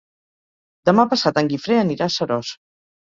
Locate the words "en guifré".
1.43-1.77